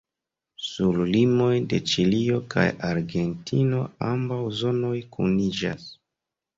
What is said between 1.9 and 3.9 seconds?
Ĉilio kaj Argentino